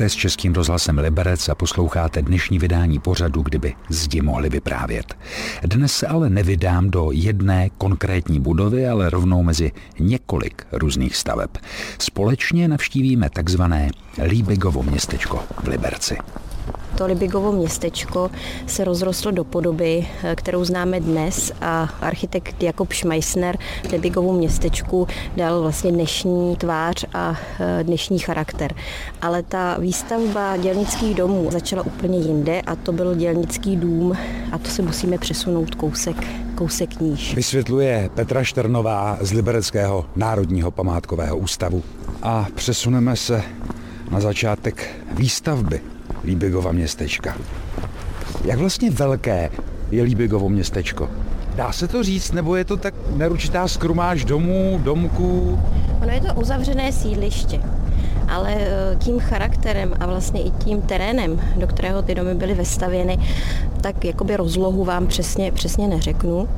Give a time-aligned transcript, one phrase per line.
[0.00, 5.14] Jste s Českým rozhlasem Liberec a posloucháte dnešní vydání pořadu, kdyby zdi mohli vyprávět.
[5.62, 11.50] Dnes se ale nevydám do jedné konkrétní budovy, ale rovnou mezi několik různých staveb.
[11.98, 13.90] Společně navštívíme takzvané
[14.24, 16.16] Líbigovo městečko v Liberci
[17.00, 18.30] to Libigovo městečko
[18.66, 23.58] se rozrostlo do podoby, eh, kterou známe dnes a architekt Jakob Schmeissner
[23.92, 28.74] Libigovu městečku dal vlastně dnešní tvář a eh, dnešní charakter.
[29.22, 34.16] Ale ta výstavba dělnických domů začala úplně jinde a to byl dělnický dům
[34.52, 36.16] a to se musíme přesunout kousek,
[36.54, 37.34] kousek níž.
[37.34, 41.82] Vysvětluje Petra Šternová z Libereckého národního památkového ústavu.
[42.22, 43.42] A přesuneme se
[44.10, 45.80] na začátek výstavby
[46.24, 47.36] Líbigova městečka.
[48.44, 49.50] Jak vlastně velké
[49.90, 51.10] je Líbigovo městečko?
[51.54, 55.60] Dá se to říct, nebo je to tak neručitá skrumáž domů, domků?
[56.02, 57.60] Ono je to uzavřené sídliště,
[58.28, 63.18] ale e, tím charakterem a vlastně i tím terénem, do kterého ty domy byly vestavěny,
[63.80, 66.48] tak jakoby rozlohu vám přesně, přesně neřeknu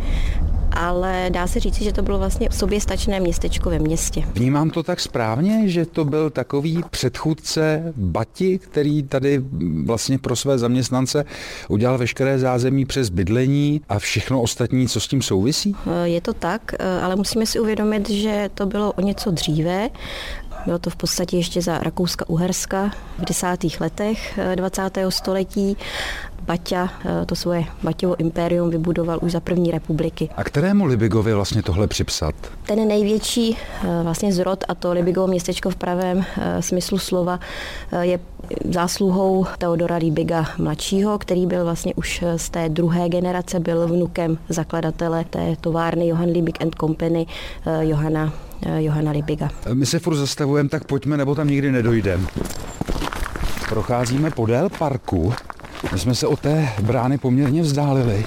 [0.74, 4.22] ale dá se říct, že to bylo vlastně sobě stačné městečko ve městě.
[4.34, 9.42] Vnímám to tak správně, že to byl takový předchůdce Bati, který tady
[9.84, 11.24] vlastně pro své zaměstnance
[11.68, 15.76] udělal veškeré zázemí přes bydlení a všechno ostatní, co s tím souvisí?
[16.04, 19.88] Je to tak, ale musíme si uvědomit, že to bylo o něco dříve
[20.66, 24.96] bylo to v podstatě ještě za Rakouska-Uherska v desátých letech 20.
[24.96, 25.76] Eh, století
[26.46, 30.28] Baťa eh, to svoje Baťovo impérium vybudoval už za první republiky.
[30.36, 32.34] A kterému Libigovi vlastně tohle připsat?
[32.66, 36.24] Ten největší eh, vlastně zrod a to Libigovo městečko v pravém
[36.60, 37.40] smyslu slova
[38.00, 38.20] je
[38.70, 45.24] zásluhou Teodora Libiga mladšího, který byl vlastně už z té druhé generace, byl vnukem zakladatele
[45.24, 47.26] té továrny Johann Libig and Company
[47.80, 48.32] Johana,
[48.76, 49.48] Johana Libiga.
[49.72, 52.26] My se furt zastavujeme, tak pojďme, nebo tam nikdy nedojdeme.
[53.68, 55.32] Procházíme podél parku
[55.92, 58.26] my jsme se od té brány poměrně vzdálili.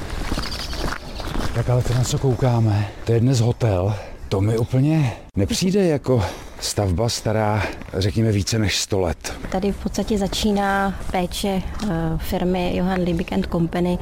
[1.56, 3.96] Tak ale to, na co koukáme, to je dnes hotel.
[4.30, 6.24] To mi úplně nepřijde jako
[6.60, 7.64] stavba stará,
[7.94, 9.34] řekněme, více než 100 let.
[9.52, 14.00] Tady v podstatě začíná péče eh, firmy Johan Liebig Company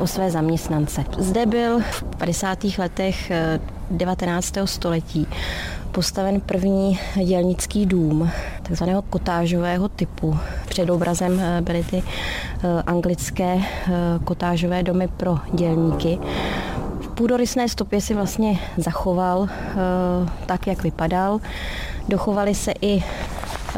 [0.00, 1.04] o své zaměstnance.
[1.18, 2.64] Zde byl v 50.
[2.78, 3.32] letech
[3.90, 4.56] 19.
[4.56, 5.26] Eh, století
[5.96, 8.30] postaven první dělnický dům,
[8.62, 10.38] takzvaného kotážového typu.
[10.68, 12.02] Před obrazem eh, byly ty
[12.86, 13.58] anglické
[14.24, 16.18] kotážové domy pro dělníky
[17.14, 19.48] půdorysné stopě si vlastně zachoval
[20.46, 21.40] tak, jak vypadal.
[22.08, 23.02] Dochovaly se i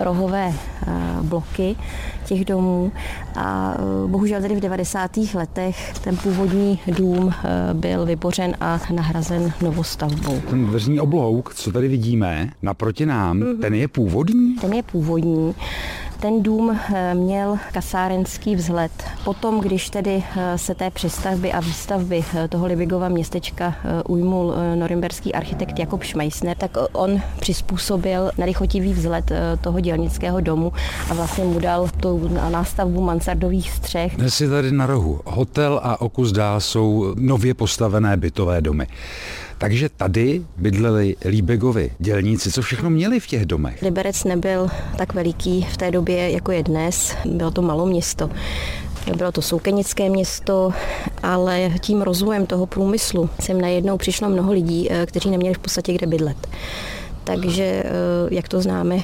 [0.04, 0.92] rohové eh,
[1.22, 1.76] bloky
[2.25, 2.92] těch domů
[3.36, 5.16] a eh, bohužel tady v 90.
[5.34, 10.41] letech ten původní dům eh, byl vybořen a nahrazen novostavbou.
[10.50, 13.60] Ten dveřní oblouk, co tady vidíme, naproti nám, mm-hmm.
[13.60, 14.54] ten je původní?
[14.54, 15.54] Ten je původní.
[16.20, 18.92] Ten dům eh, měl kasárenský vzhled.
[19.24, 23.74] Potom, když tedy eh, se té přestavby a výstavby eh, toho Libigova městečka
[24.08, 30.72] ujmul norimberský architekt Jakob Schmeissner, tak on přizpůsobil nelichotivý vzhled toho dělnického domu
[31.10, 34.16] a vlastně mu dal tu nástavbu mansardových střech.
[34.16, 38.86] Dnes je tady na rohu hotel a okus dál jsou nově postavené bytové domy.
[39.58, 43.82] Takže tady bydleli Líbegovi dělníci, co všechno měli v těch domech.
[43.82, 47.16] Liberec nebyl tak veliký v té době, jako je dnes.
[47.24, 48.30] Bylo to malo město.
[49.16, 50.72] Bylo to soukenické město,
[51.22, 55.92] ale tím rozvojem toho průmyslu sem najednou přišlo mnoho lidí, eh, kteří neměli v podstatě
[55.92, 56.48] kde bydlet.
[57.28, 57.84] Takže, eh,
[58.30, 59.02] jak to známe eh,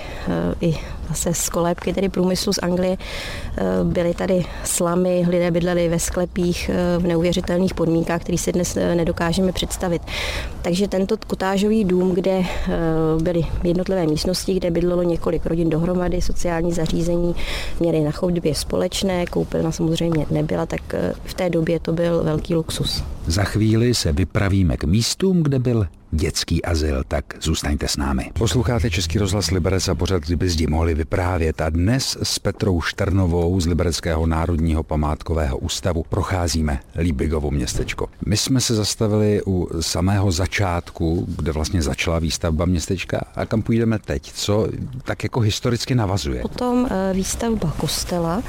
[0.60, 0.74] i
[1.08, 6.70] zase z kolébky tedy průmyslu z Anglie, eh, byly tady slamy, lidé bydleli ve sklepích
[6.98, 10.02] v neuvěřitelných podmínkách, které si dnes nedokážeme představit.
[10.62, 12.42] Takže tento kotážový dům, kde
[13.22, 17.34] byly jednotlivé místnosti, kde bydlelo několik rodin dohromady, sociální zařízení,
[17.80, 23.04] měli na chodbě společné, koupelna samozřejmě nebyla, tak v té době to byl velký luxus.
[23.26, 28.30] Za chvíli se vypravíme k místům, kde byl dětský azyl, tak zůstaňte s námi.
[28.32, 31.60] Posloucháte Český rozhlas Liberec a pořád, kdyby zdi mohli vyprávět.
[31.60, 38.08] A dnes s Petrou Šternovou z Libereckého národního památkového ústavu procházíme Líbigovo městečko.
[38.26, 43.98] My jsme se zastavili u samého začátku, kde vlastně začala výstavba městečka a kam půjdeme
[43.98, 44.32] teď?
[44.32, 44.68] Co
[45.04, 46.42] tak jako historicky navazuje?
[46.42, 48.42] Potom eh, výstavba kostela,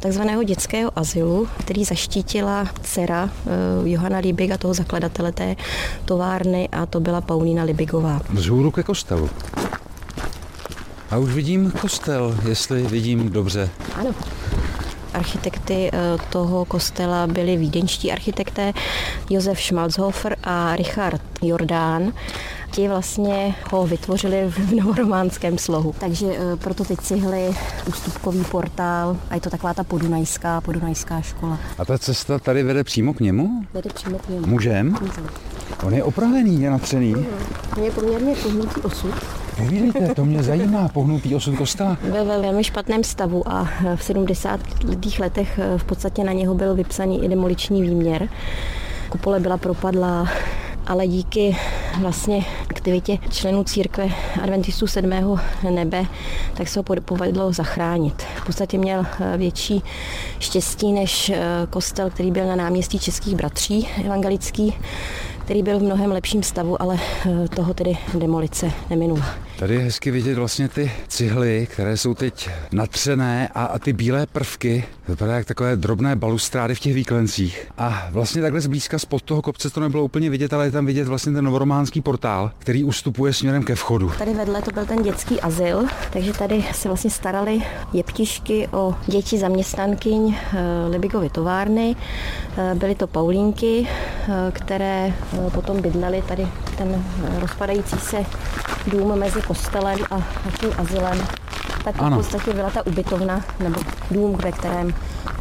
[0.00, 3.50] takzvaného dětského azylu, který zaštítila dcera eh,
[3.88, 5.56] Johana Líbiga, toho zakladatele té
[6.04, 8.20] továrny a to byla Paulína Libigová.
[8.30, 9.30] Vzhůru ke kostelu.
[11.10, 13.70] A už vidím kostel, jestli vidím dobře.
[13.94, 14.10] Ano.
[15.14, 15.98] Architekty eh,
[16.30, 18.72] toho kostela byli vídeňští architekté
[19.30, 22.12] Josef Schmalzhofer a Richard Jordán
[22.70, 25.94] ti vlastně ho vytvořili v novorománském slohu.
[26.00, 27.54] Takže eh, proto ty cihly,
[27.88, 31.58] ústupkový portál a je to taková ta podunajská, podunajská škola.
[31.78, 33.64] A ta cesta tady vede přímo k němu?
[33.74, 34.46] Vede přímo k němu.
[34.46, 34.96] Můžem?
[35.00, 35.28] Můžem.
[35.86, 37.14] On je opravený, je natřený.
[37.14, 39.14] Mm, je poměrně pohnutý osud.
[39.56, 41.98] Povídejte, to mě zajímá, pohnutý osud kostela.
[42.02, 44.60] Byl ve velmi špatném stavu a v 70.
[45.18, 48.28] letech v podstatě na něho byl vypsaný i demoliční výměr.
[49.08, 50.28] Kupole byla propadlá,
[50.86, 51.56] ale díky
[52.00, 54.08] vlastně aktivitě členů církve
[54.42, 55.38] adventistů sedmého
[55.70, 56.06] nebe,
[56.54, 58.22] tak se ho povedlo zachránit.
[58.36, 59.82] V podstatě měl větší
[60.38, 61.32] štěstí než
[61.70, 64.74] kostel, který byl na náměstí Českých bratří evangelický,
[65.48, 66.98] který byl v mnohem lepším stavu, ale
[67.56, 69.47] toho tedy demolice neminula.
[69.58, 74.26] Tady je hezky vidět vlastně ty cihly, které jsou teď natřené a, a ty bílé
[74.26, 74.84] prvky.
[75.08, 77.66] Vypadá jak takové drobné balustrády v těch výklencích.
[77.78, 81.08] A vlastně takhle zblízka spod toho kopce to nebylo úplně vidět, ale je tam vidět
[81.08, 84.12] vlastně ten novorománský portál, který ustupuje směrem ke vchodu.
[84.18, 87.62] Tady vedle to byl ten dětský azyl, takže tady se vlastně starali
[87.92, 90.58] jeptišky o děti zaměstnankyň eh,
[90.88, 91.96] Libigovy továrny.
[92.56, 95.12] Eh, byly to Paulínky, eh, které
[95.54, 97.04] potom bydlely tady ten
[97.40, 98.24] rozpadající se
[98.86, 100.22] dům mezi kostelem a
[100.60, 101.18] tím azylem,
[101.84, 102.16] tak ano.
[102.16, 103.80] v podstatě byla ta ubytovna nebo
[104.10, 104.94] dům, ve kterém,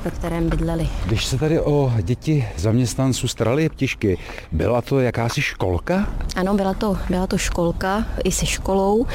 [0.04, 0.90] ve kterém bydleli.
[1.06, 4.18] Když se tady o děti zaměstnanců starali jeptišky,
[4.52, 6.08] byla to jakási školka?
[6.36, 9.06] Ano, byla to, byla to školka i se školou.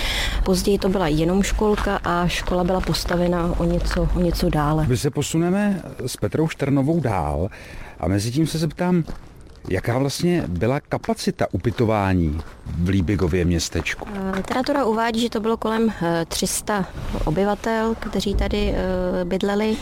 [0.44, 4.86] Později to byla jenom školka a škola byla postavena o něco, o něco dále.
[4.86, 7.48] My se posuneme s Petrou Šternovou dál
[8.00, 9.04] a mezi tím se zeptám,
[9.68, 14.08] Jaká vlastně byla kapacita ubytování v Líbigově městečku?
[14.14, 15.92] Eh, literatura uvádí, že to bylo kolem
[16.28, 19.76] 300 eh, obyvatel, kteří tady eh, bydleli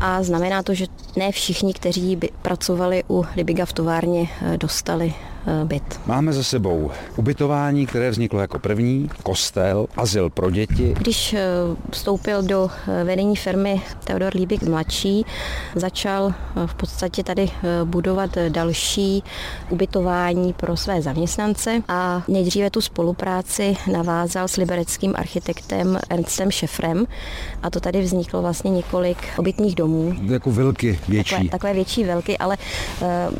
[0.00, 0.86] a znamená to, že
[1.16, 5.14] ne všichni, kteří by pracovali u Libiga v továrně, dostali
[5.64, 6.00] byt.
[6.06, 10.94] Máme za sebou ubytování, které vzniklo jako první, kostel, azyl pro děti.
[10.98, 11.40] Když eh,
[11.90, 15.26] vstoupil do eh, vedení firmy Teodor Líbik mladší,
[15.74, 16.34] začal
[16.66, 17.50] v podstatě tady
[17.84, 19.22] budovat další
[19.70, 27.06] ubytování pro své zaměstnance a nejdříve tu spolupráci navázal s libereckým architektem Ernstem Šefrem
[27.62, 30.14] a to tady vzniklo vlastně několik obytných domů.
[30.22, 31.30] Jako vilky větší.
[31.30, 32.56] Takové, takové větší velky, ale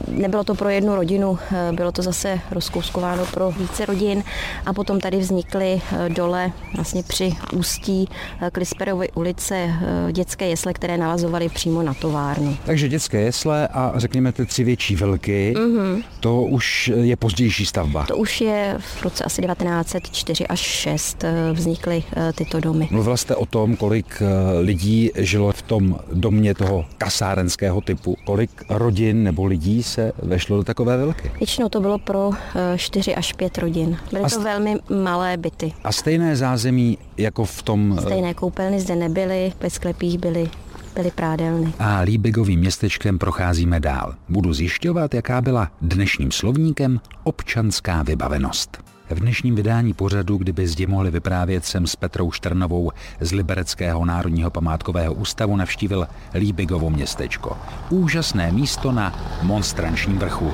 [0.09, 1.39] nebylo to pro jednu rodinu,
[1.73, 4.25] bylo to zase rozkouskováno pro více rodin
[4.67, 8.09] a potom tady vznikly eh, dole vlastně při ústí
[8.41, 12.57] eh, Klisperovy ulice eh, dětské jesle, které navazovaly přímo na továrnu.
[12.65, 16.05] Takže dětské jesle a řekněme ty tři větší velky, mm-hmm.
[16.21, 18.07] to už je pozdější stavba.
[18.07, 22.05] To už je v roce asi 1904 až 6 vznikly
[22.35, 22.89] tyto domy.
[22.91, 24.23] Mluvila jste o tom, kolik
[24.61, 28.17] lidí žilo v tom domě toho kasárenského typu.
[28.25, 31.31] Kolik rodin nebo lidí se vešlo do takové velky?
[31.39, 32.31] Většinou to bylo pro
[32.77, 33.99] 4 eh, až 5 rodin.
[34.13, 35.73] Byly to velmi malé byty.
[35.85, 37.95] A stejné zázemí jako v tom...
[37.99, 40.51] Eh, stejné koupelny zde nebyly, ve sklepích byly
[40.95, 41.73] byly prádelny.
[41.79, 44.15] A Líbigovým městečkem procházíme dál.
[44.29, 48.79] Budu zjišťovat, jaká byla dnešním slovníkem občanská vybavenost.
[49.11, 52.91] V dnešním vydání pořadu, kdyby zde mohli vyprávět, jsem s Petrou Štrnovou
[53.21, 57.57] z Libereckého národního památkového ústavu navštívil Líbigovo městečko.
[57.91, 60.53] Úžasné místo na monstrančním vrchu.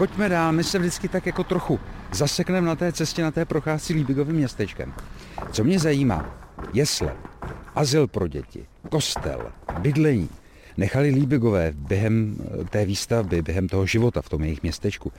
[0.00, 1.80] Pojďme dál, my se vždycky tak jako trochu
[2.12, 4.94] zasekneme na té cestě, na té procházce Líbigovým městečkem.
[5.52, 6.38] Co mě zajímá,
[6.72, 7.16] jesle,
[7.74, 10.28] azyl pro děti, kostel, bydlení,
[10.76, 15.12] nechali Líbigové během eh, té výstavby, během toho života v tom jejich městečku.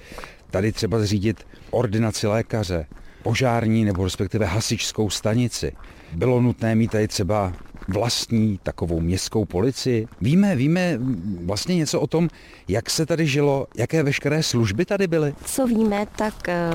[0.49, 2.85] Tady třeba zřídit ordinaci lékaře,
[3.23, 5.73] požární nebo respektive hasičskou stanici.
[6.13, 7.53] Bylo nutné mít tady třeba
[7.87, 10.07] vlastní takovou městskou policii.
[10.21, 10.99] Víme, víme
[11.45, 12.29] vlastně něco o tom,
[12.67, 15.35] jak se tady žilo, jaké veškeré služby tady byly?
[15.45, 16.71] Co víme, tak eh,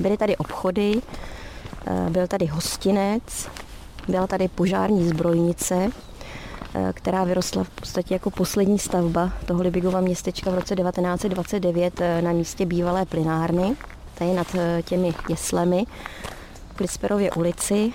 [0.00, 1.00] byly tady obchody,
[1.86, 3.48] eh, byl tady hostinec,
[4.08, 5.90] byla tady požární zbrojnice,
[6.74, 12.32] eh, která vyrostla v podstatě jako poslední stavba toho Libigova městečka v roce 1929 na
[12.32, 13.76] místě bývalé plynárny,
[14.14, 15.84] tady nad těmi jeslemi
[16.72, 17.92] v Klisperově ulici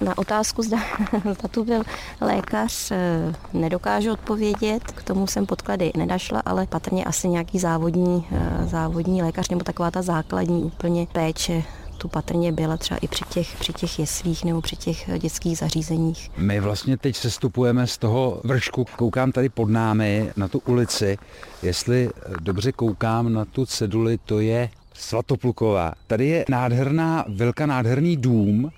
[0.00, 0.78] na otázku, zda,
[1.38, 1.82] zda tu byl
[2.20, 4.82] lékař, eh, nedokážu odpovědět.
[4.82, 9.90] K tomu jsem podklady nedašla, ale patrně asi nějaký závodní, eh, závodní lékař nebo taková
[9.90, 11.62] ta základní úplně péče
[11.98, 15.58] tu patrně byla třeba i při těch, při těch jeslích nebo při těch eh, dětských
[15.58, 16.30] zařízeních.
[16.36, 21.18] My vlastně teď sestupujeme z toho vršku, koukám tady pod námi na tu ulici,
[21.62, 25.92] jestli dobře koukám na tu ceduli, to je Svatopluková.
[26.06, 28.70] Tady je nádherná, velká nádherný dům,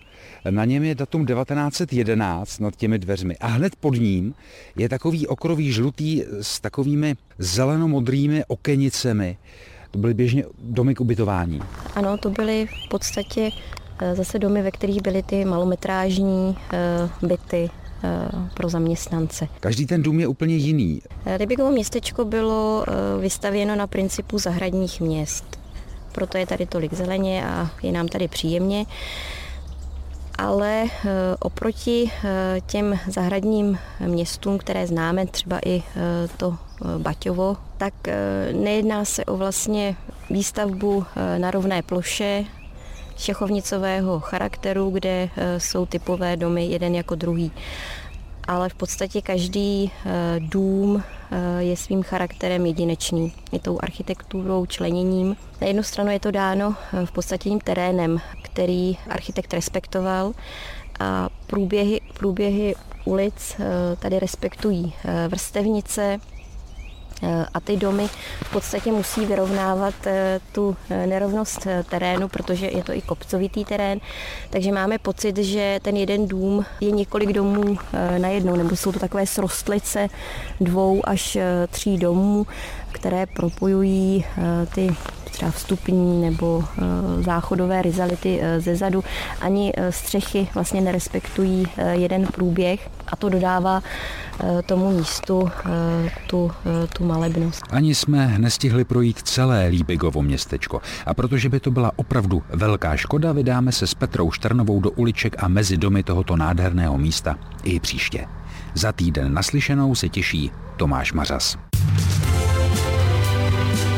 [0.51, 4.35] na něm je datum 1911 nad těmi dveřmi a hned pod ním
[4.77, 9.37] je takový okrový žlutý s takovými zelenomodrými okenicemi
[9.91, 11.61] To byly běžně domy k ubytování?
[11.95, 13.51] Ano, to byly v podstatě
[14.01, 17.71] eh, zase domy, ve kterých byly ty malometrážní eh, byty,
[18.55, 19.49] pro zaměstnance.
[19.61, 21.03] Každý ten dům je úplně jiný.
[21.37, 22.85] Rybikovo městečko bylo
[23.21, 25.61] vystavěno na principu zahradních měst.
[26.13, 28.85] Proto je tady tolik zeleně a je nám tady příjemně
[30.39, 30.91] ale eh,
[31.41, 36.57] oproti eh, těm zahradním městům, které známe, třeba i eh, to
[36.99, 37.95] Baťovo, tak
[38.53, 39.97] nejedná se o vlastně
[40.31, 41.05] výstavbu
[41.39, 42.45] na rovné ploše,
[43.17, 47.53] šechovnicového charakteru, kde jsou typové domy jeden jako druhý
[48.53, 53.33] ale v podstatě každý eh, dům eh, je svým charakterem jedinečný.
[53.53, 55.37] Je tou architekturou, členěním.
[55.61, 60.33] Na jednu stranu je to dáno eh, v podstatě tím terénem, který architekt respektoval
[61.01, 63.57] a průběhy, průběhy ulic
[63.99, 64.93] tady respektují
[65.29, 66.19] vrstevnice,
[67.55, 68.09] a ty domy
[68.45, 73.65] v podstatě musí vyrovnávat eh, tu eh, nerovnost eh, terénu, protože je to i kopcovitý
[73.65, 74.01] terén,
[74.51, 77.79] takže máme pocit, že ten jeden dům je několik domů
[78.19, 80.09] najednou, nebo jsou to takové srostlice
[80.61, 81.39] dvou až
[81.71, 82.47] tří domů,
[82.93, 84.25] které propojují
[84.75, 84.97] ty
[85.33, 86.65] třeba vstupní nebo
[87.21, 89.05] záchodové rizality ze zadu.
[89.41, 93.83] Ani střechy vlastně nerespektují jeden průběh a to dodává
[94.67, 95.51] tomu místu
[96.27, 96.51] tu,
[96.97, 97.63] tu malebnost.
[97.71, 103.33] Ani jsme nestihli projít celé Líbigovo městečko a protože by to byla opravdu velká škoda,
[103.33, 108.27] vydáme se s Petrou Štrnovou do uliček a mezi domy tohoto nádherného místa i příště.
[108.75, 111.57] Za týden naslyšenou se těší Tomáš Mařas.